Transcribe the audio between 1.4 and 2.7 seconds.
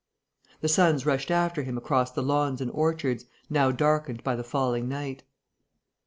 him across the lawns